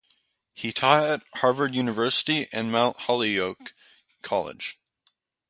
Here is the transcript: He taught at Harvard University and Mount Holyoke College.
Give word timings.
He 0.55 0.73
taught 0.73 1.03
at 1.07 1.23
Harvard 1.41 1.75
University 1.75 2.47
and 2.51 2.71
Mount 2.71 3.01
Holyoke 3.01 3.75
College. 4.23 4.79